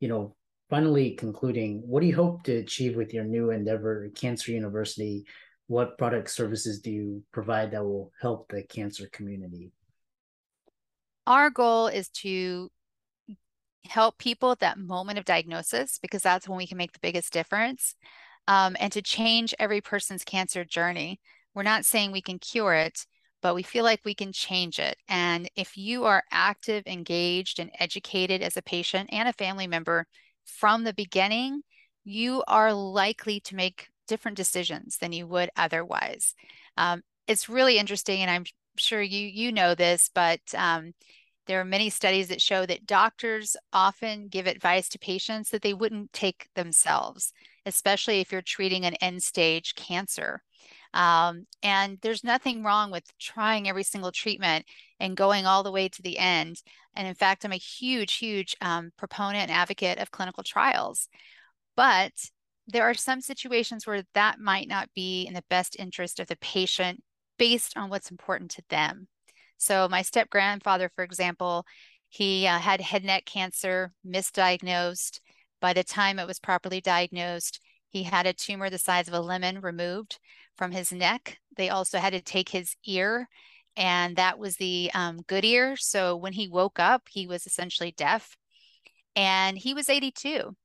you 0.00 0.08
know, 0.08 0.34
finally 0.70 1.12
concluding, 1.12 1.82
what 1.86 2.00
do 2.00 2.06
you 2.06 2.16
hope 2.16 2.42
to 2.44 2.56
achieve 2.56 2.96
with 2.96 3.14
your 3.14 3.24
new 3.24 3.50
endeavor, 3.50 4.10
Cancer 4.14 4.52
University? 4.52 5.24
What 5.66 5.98
product 5.98 6.30
services 6.30 6.80
do 6.80 6.90
you 6.90 7.22
provide 7.32 7.72
that 7.72 7.84
will 7.84 8.12
help 8.20 8.48
the 8.48 8.62
cancer 8.62 9.08
community? 9.12 9.70
Our 11.26 11.50
goal 11.50 11.88
is 11.88 12.08
to 12.08 12.70
help 13.86 14.18
people 14.18 14.50
at 14.50 14.60
that 14.60 14.78
moment 14.78 15.18
of 15.18 15.24
diagnosis 15.24 15.98
because 15.98 16.22
that's 16.22 16.48
when 16.48 16.58
we 16.58 16.66
can 16.66 16.78
make 16.78 16.92
the 16.92 16.98
biggest 17.00 17.32
difference 17.32 17.94
um, 18.46 18.76
and 18.80 18.92
to 18.92 19.02
change 19.02 19.54
every 19.58 19.80
person's 19.80 20.24
cancer 20.24 20.64
journey. 20.64 21.20
We're 21.54 21.62
not 21.62 21.84
saying 21.84 22.12
we 22.12 22.22
can 22.22 22.38
cure 22.38 22.74
it, 22.74 23.06
but 23.42 23.54
we 23.54 23.62
feel 23.62 23.84
like 23.84 24.00
we 24.04 24.14
can 24.14 24.32
change 24.32 24.78
it. 24.78 24.96
And 25.08 25.50
if 25.54 25.76
you 25.76 26.04
are 26.04 26.24
active, 26.30 26.82
engaged, 26.86 27.58
and 27.58 27.70
educated 27.78 28.42
as 28.42 28.56
a 28.56 28.62
patient 28.62 29.10
and 29.12 29.28
a 29.28 29.32
family 29.34 29.66
member 29.66 30.06
from 30.48 30.84
the 30.84 30.94
beginning, 30.94 31.62
you 32.04 32.42
are 32.48 32.72
likely 32.72 33.40
to 33.40 33.54
make 33.54 33.88
different 34.06 34.36
decisions 34.36 34.96
than 34.96 35.12
you 35.12 35.26
would 35.26 35.50
otherwise. 35.56 36.34
Um, 36.76 37.02
it's 37.26 37.48
really 37.48 37.78
interesting, 37.78 38.20
and 38.22 38.30
I'm 38.30 38.44
sure 38.76 39.02
you 39.02 39.26
you 39.26 39.52
know 39.52 39.74
this, 39.74 40.10
but 40.14 40.40
um, 40.56 40.94
there 41.46 41.60
are 41.60 41.64
many 41.64 41.90
studies 41.90 42.28
that 42.28 42.42
show 42.42 42.66
that 42.66 42.86
doctors 42.86 43.56
often 43.72 44.28
give 44.28 44.46
advice 44.46 44.88
to 44.90 44.98
patients 44.98 45.50
that 45.50 45.62
they 45.62 45.74
wouldn't 45.74 46.12
take 46.12 46.48
themselves, 46.54 47.32
especially 47.66 48.20
if 48.20 48.30
you're 48.32 48.42
treating 48.42 48.84
an 48.84 48.94
end 48.96 49.22
stage 49.22 49.74
cancer. 49.74 50.42
Um, 50.94 51.46
and 51.62 51.98
there's 52.02 52.24
nothing 52.24 52.62
wrong 52.62 52.90
with 52.90 53.04
trying 53.18 53.68
every 53.68 53.82
single 53.82 54.12
treatment 54.12 54.64
and 55.00 55.16
going 55.16 55.46
all 55.46 55.62
the 55.62 55.72
way 55.72 55.88
to 55.88 56.02
the 56.02 56.18
end. 56.18 56.62
And 56.98 57.06
in 57.06 57.14
fact, 57.14 57.44
I'm 57.44 57.52
a 57.52 57.56
huge, 57.56 58.14
huge 58.14 58.56
um, 58.60 58.90
proponent 58.98 59.44
and 59.44 59.52
advocate 59.52 59.98
of 59.98 60.10
clinical 60.10 60.42
trials. 60.42 61.08
But 61.76 62.12
there 62.66 62.82
are 62.82 62.94
some 62.94 63.20
situations 63.20 63.86
where 63.86 64.02
that 64.14 64.40
might 64.40 64.66
not 64.66 64.90
be 64.94 65.22
in 65.22 65.32
the 65.32 65.44
best 65.48 65.76
interest 65.78 66.18
of 66.18 66.26
the 66.26 66.36
patient 66.36 67.04
based 67.38 67.76
on 67.76 67.88
what's 67.88 68.10
important 68.10 68.50
to 68.50 68.62
them. 68.68 69.06
So, 69.58 69.88
my 69.88 70.02
step 70.02 70.28
grandfather, 70.28 70.90
for 70.94 71.04
example, 71.04 71.64
he 72.08 72.48
uh, 72.48 72.58
had 72.58 72.80
head 72.80 73.04
neck 73.04 73.24
cancer, 73.26 73.92
misdiagnosed. 74.04 75.20
By 75.60 75.72
the 75.72 75.84
time 75.84 76.18
it 76.18 76.26
was 76.26 76.40
properly 76.40 76.80
diagnosed, 76.80 77.60
he 77.88 78.02
had 78.02 78.26
a 78.26 78.32
tumor 78.32 78.70
the 78.70 78.78
size 78.78 79.06
of 79.06 79.14
a 79.14 79.20
lemon 79.20 79.60
removed 79.60 80.18
from 80.56 80.72
his 80.72 80.92
neck. 80.92 81.38
They 81.56 81.68
also 81.68 81.98
had 81.98 82.12
to 82.12 82.20
take 82.20 82.48
his 82.48 82.74
ear, 82.84 83.28
and 83.78 84.16
that 84.16 84.40
was 84.40 84.56
the 84.56 84.90
um, 84.92 85.22
good 85.28 85.44
ear. 85.44 85.76
So 85.76 86.16
when 86.16 86.32
he 86.32 86.48
woke 86.48 86.80
up, 86.80 87.02
he 87.08 87.28
was 87.28 87.46
essentially 87.46 87.94
deaf. 87.96 88.36
And 89.14 89.56
he 89.56 89.72
was 89.72 89.88
82. 89.88 90.56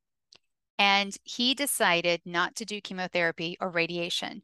And 0.80 1.16
he 1.24 1.54
decided 1.54 2.22
not 2.26 2.56
to 2.56 2.66
do 2.66 2.82
chemotherapy 2.82 3.56
or 3.62 3.70
radiation. 3.70 4.42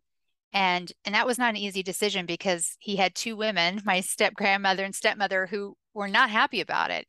And 0.53 0.91
and 1.03 1.15
that 1.15 1.25
was 1.25 1.39
not 1.39 1.49
an 1.49 1.57
easy 1.57 1.81
decision 1.81 2.27
because 2.27 2.77
he 2.79 2.95
had 2.95 3.15
two 3.15 3.35
women, 3.35 3.81
my 3.85 4.01
step 4.01 4.35
grandmother 4.35 4.83
and 4.83 4.93
stepmother, 4.93 5.47
who 5.47 5.75
were 5.95 6.07
not 6.07 6.29
happy 6.29 6.61
about 6.61 6.91
it. 6.91 7.07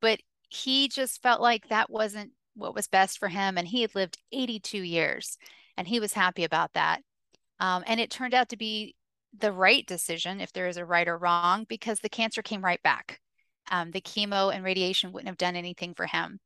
But 0.00 0.18
he 0.48 0.88
just 0.88 1.22
felt 1.22 1.40
like 1.40 1.68
that 1.68 1.88
wasn't 1.88 2.32
what 2.54 2.74
was 2.74 2.88
best 2.88 3.18
for 3.18 3.28
him. 3.28 3.58
And 3.58 3.68
he 3.68 3.82
had 3.82 3.94
lived 3.94 4.18
82 4.32 4.82
years 4.82 5.38
and 5.76 5.86
he 5.86 6.00
was 6.00 6.14
happy 6.14 6.42
about 6.42 6.72
that. 6.72 7.02
Um, 7.60 7.84
and 7.86 8.00
it 8.00 8.10
turned 8.10 8.34
out 8.34 8.48
to 8.48 8.56
be 8.56 8.95
the 9.38 9.52
right 9.52 9.86
decision, 9.86 10.40
if 10.40 10.52
there 10.52 10.68
is 10.68 10.76
a 10.76 10.84
right 10.84 11.08
or 11.08 11.18
wrong, 11.18 11.66
because 11.68 12.00
the 12.00 12.08
cancer 12.08 12.42
came 12.42 12.64
right 12.64 12.82
back. 12.82 13.20
Um, 13.70 13.90
the 13.90 14.00
chemo 14.00 14.54
and 14.54 14.64
radiation 14.64 15.12
wouldn't 15.12 15.28
have 15.28 15.38
done 15.38 15.56
anything 15.56 15.94
for 15.94 16.06
him. 16.06 16.38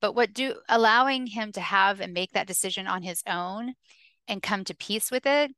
But 0.00 0.14
what 0.14 0.34
do 0.34 0.56
allowing 0.68 1.26
him 1.26 1.52
to 1.52 1.60
have 1.60 2.00
and 2.00 2.12
make 2.12 2.32
that 2.32 2.46
decision 2.46 2.86
on 2.86 3.02
his 3.02 3.22
own 3.26 3.74
and 4.28 4.42
come 4.42 4.64
to 4.64 4.74
peace 4.74 5.10
with 5.10 5.26
it, 5.26 5.52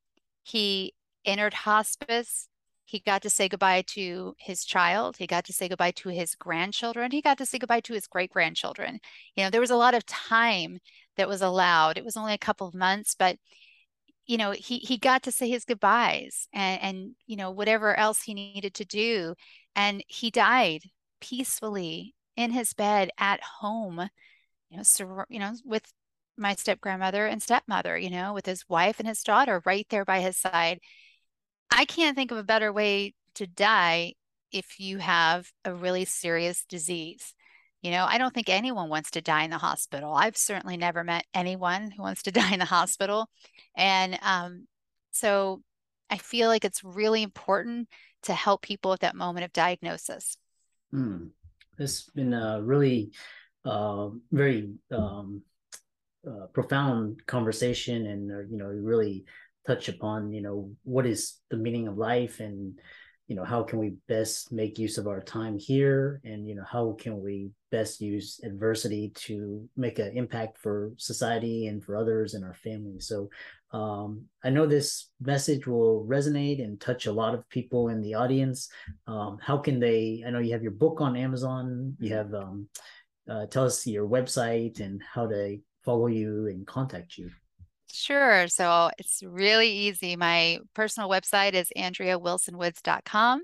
he 0.44 0.94
entered 1.24 1.54
hospice. 1.54 2.48
He 2.84 3.00
got 3.00 3.22
to 3.22 3.30
say 3.30 3.48
goodbye 3.48 3.82
to 3.88 4.34
his 4.38 4.64
child. 4.64 5.16
He 5.18 5.26
got 5.26 5.44
to 5.46 5.52
say 5.52 5.68
goodbye 5.68 5.90
to 5.96 6.08
his 6.08 6.34
grandchildren. 6.34 7.10
He 7.10 7.20
got 7.20 7.36
to 7.38 7.46
say 7.46 7.58
goodbye 7.58 7.80
to 7.80 7.92
his 7.92 8.06
great 8.06 8.30
grandchildren. 8.30 9.00
You 9.34 9.44
know, 9.44 9.50
there 9.50 9.60
was 9.60 9.70
a 9.70 9.76
lot 9.76 9.94
of 9.94 10.06
time 10.06 10.78
that 11.16 11.28
was 11.28 11.42
allowed. 11.42 11.98
It 11.98 12.04
was 12.04 12.16
only 12.16 12.32
a 12.32 12.38
couple 12.38 12.66
of 12.66 12.74
months, 12.74 13.14
but 13.18 13.36
you 14.28 14.36
know 14.36 14.52
he 14.52 14.78
he 14.78 14.96
got 14.98 15.24
to 15.24 15.32
say 15.32 15.48
his 15.48 15.64
goodbyes 15.64 16.48
and 16.52 16.80
and 16.82 17.16
you 17.26 17.36
know 17.36 17.50
whatever 17.50 17.98
else 17.98 18.22
he 18.22 18.34
needed 18.34 18.74
to 18.74 18.84
do 18.84 19.34
and 19.74 20.04
he 20.06 20.30
died 20.30 20.82
peacefully 21.20 22.14
in 22.36 22.52
his 22.52 22.74
bed 22.74 23.10
at 23.18 23.40
home 23.60 24.08
you 24.70 24.76
know 24.76 24.82
so, 24.84 25.24
you 25.28 25.40
know 25.40 25.52
with 25.64 25.82
my 26.36 26.54
step 26.54 26.80
grandmother 26.80 27.26
and 27.26 27.42
stepmother 27.42 27.98
you 27.98 28.10
know 28.10 28.32
with 28.32 28.46
his 28.46 28.68
wife 28.68 29.00
and 29.00 29.08
his 29.08 29.22
daughter 29.22 29.60
right 29.64 29.86
there 29.90 30.04
by 30.04 30.20
his 30.20 30.36
side. 30.36 30.78
I 31.70 31.84
can't 31.84 32.16
think 32.16 32.30
of 32.30 32.38
a 32.38 32.42
better 32.42 32.72
way 32.72 33.14
to 33.34 33.46
die 33.46 34.14
if 34.52 34.80
you 34.80 34.98
have 34.98 35.50
a 35.64 35.74
really 35.74 36.04
serious 36.04 36.64
disease 36.64 37.34
you 37.82 37.90
know, 37.90 38.04
I 38.08 38.18
don't 38.18 38.34
think 38.34 38.48
anyone 38.48 38.88
wants 38.88 39.12
to 39.12 39.20
die 39.20 39.44
in 39.44 39.50
the 39.50 39.58
hospital. 39.58 40.12
I've 40.12 40.36
certainly 40.36 40.76
never 40.76 41.04
met 41.04 41.24
anyone 41.32 41.90
who 41.90 42.02
wants 42.02 42.22
to 42.24 42.32
die 42.32 42.52
in 42.52 42.58
the 42.58 42.64
hospital. 42.64 43.28
And 43.76 44.18
um, 44.22 44.66
so 45.12 45.62
I 46.10 46.18
feel 46.18 46.48
like 46.48 46.64
it's 46.64 46.82
really 46.82 47.22
important 47.22 47.88
to 48.24 48.34
help 48.34 48.62
people 48.62 48.92
at 48.92 49.00
that 49.00 49.14
moment 49.14 49.44
of 49.44 49.52
diagnosis. 49.52 50.36
Hmm. 50.90 51.26
This 51.76 52.04
has 52.04 52.10
been 52.14 52.34
a 52.34 52.60
really 52.60 53.12
uh, 53.64 54.08
very 54.32 54.70
um, 54.90 55.42
uh, 56.26 56.46
profound 56.52 57.24
conversation, 57.26 58.06
and 58.06 58.32
uh, 58.32 58.40
you 58.50 58.58
know, 58.58 58.66
really 58.66 59.24
touch 59.66 59.88
upon 59.88 60.32
you 60.32 60.40
know 60.40 60.72
what 60.82 61.06
is 61.06 61.36
the 61.50 61.56
meaning 61.56 61.86
of 61.86 61.96
life 61.96 62.40
and 62.40 62.80
you 63.28 63.36
know 63.36 63.44
how 63.44 63.62
can 63.62 63.78
we 63.78 63.94
best 64.08 64.50
make 64.50 64.78
use 64.78 64.98
of 64.98 65.06
our 65.06 65.20
time 65.20 65.58
here? 65.58 66.20
And 66.24 66.48
you 66.48 66.54
know 66.54 66.64
how 66.68 66.96
can 66.98 67.22
we 67.22 67.50
best 67.70 68.00
use 68.00 68.40
adversity 68.42 69.12
to 69.26 69.68
make 69.76 69.98
an 69.98 70.16
impact 70.16 70.58
for 70.58 70.92
society 70.96 71.66
and 71.66 71.84
for 71.84 71.96
others 71.96 72.34
and 72.34 72.44
our 72.44 72.54
family? 72.54 72.98
So 72.98 73.28
um, 73.70 74.24
i 74.42 74.48
know 74.48 74.66
this 74.66 75.10
message 75.20 75.66
will 75.66 76.06
resonate 76.08 76.64
and 76.64 76.80
touch 76.80 77.04
a 77.04 77.12
lot 77.12 77.34
of 77.34 77.48
people 77.50 77.88
in 77.88 78.00
the 78.00 78.14
audience. 78.14 78.70
Um, 79.06 79.38
how 79.42 79.58
can 79.58 79.78
they 79.78 80.24
i 80.26 80.30
know 80.30 80.38
you 80.38 80.52
have 80.52 80.62
your 80.62 80.72
book 80.72 81.02
on 81.02 81.16
amazon. 81.16 81.94
You 82.00 82.14
have 82.14 82.32
um, 82.32 82.68
uh, 83.30 83.44
tell 83.46 83.66
us 83.66 83.86
your 83.86 84.08
website 84.08 84.80
and 84.80 85.02
how 85.02 85.26
to 85.26 85.58
follow 85.84 86.06
you 86.06 86.46
and 86.46 86.66
contact 86.66 87.18
you 87.18 87.30
Sure. 87.90 88.48
So 88.48 88.90
it's 88.98 89.22
really 89.22 89.70
easy. 89.70 90.16
My 90.16 90.58
personal 90.74 91.08
website 91.08 91.54
is 91.54 91.70
andreawilsonwoods.com. 91.76 93.42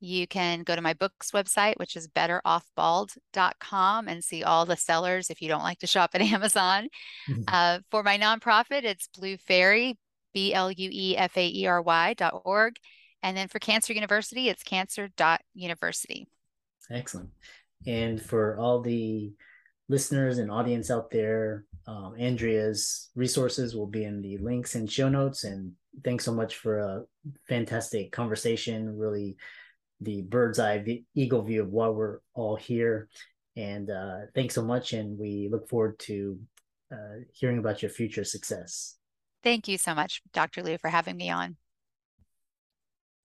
You 0.00 0.26
can 0.26 0.62
go 0.62 0.76
to 0.76 0.82
my 0.82 0.92
books 0.92 1.30
website, 1.30 1.78
which 1.78 1.96
is 1.96 2.08
betteroffbald.com, 2.08 4.08
and 4.08 4.22
see 4.22 4.42
all 4.42 4.66
the 4.66 4.76
sellers 4.76 5.30
if 5.30 5.40
you 5.40 5.48
don't 5.48 5.62
like 5.62 5.78
to 5.78 5.86
shop 5.86 6.10
at 6.14 6.20
Amazon. 6.20 6.88
Mm-hmm. 7.28 7.42
Uh, 7.48 7.78
for 7.90 8.02
my 8.02 8.18
nonprofit, 8.18 8.84
it's 8.84 9.08
Blue 9.08 9.38
Faery, 9.38 9.96
B 10.34 10.52
L 10.52 10.70
U 10.70 10.90
E 10.92 11.16
F 11.16 11.36
A 11.36 11.48
E 11.48 11.66
R 11.66 11.80
Y 11.80 12.14
dot 12.14 12.42
org. 12.44 12.76
And 13.22 13.36
then 13.36 13.48
for 13.48 13.58
Cancer 13.58 13.92
University, 13.92 14.48
it's 14.48 14.62
cancer.university. 14.62 16.28
Excellent. 16.90 17.30
And 17.86 18.22
for 18.22 18.58
all 18.58 18.80
the 18.80 19.32
listeners 19.88 20.38
and 20.38 20.50
audience 20.50 20.90
out 20.90 21.10
there, 21.10 21.64
um, 21.86 22.14
Andrea's 22.18 23.10
resources 23.14 23.76
will 23.76 23.86
be 23.86 24.04
in 24.04 24.20
the 24.20 24.38
links 24.38 24.74
and 24.74 24.90
show 24.90 25.08
notes. 25.08 25.44
And 25.44 25.72
thanks 26.04 26.24
so 26.24 26.34
much 26.34 26.56
for 26.56 26.78
a 26.78 27.02
fantastic 27.48 28.12
conversation. 28.12 28.96
Really, 28.96 29.36
the 30.00 30.22
bird's 30.22 30.58
eye 30.58 30.78
the 30.78 31.04
eagle 31.14 31.42
view 31.42 31.62
of 31.62 31.70
why 31.70 31.88
we're 31.88 32.18
all 32.34 32.56
here. 32.56 33.08
And 33.56 33.90
uh, 33.90 34.18
thanks 34.34 34.54
so 34.54 34.62
much. 34.62 34.92
And 34.92 35.18
we 35.18 35.48
look 35.50 35.68
forward 35.68 35.98
to 36.00 36.38
uh, 36.92 37.20
hearing 37.32 37.58
about 37.58 37.82
your 37.82 37.90
future 37.90 38.24
success. 38.24 38.96
Thank 39.42 39.68
you 39.68 39.78
so 39.78 39.94
much, 39.94 40.22
Dr. 40.32 40.62
Liu, 40.62 40.78
for 40.78 40.88
having 40.88 41.16
me 41.16 41.30
on. 41.30 41.56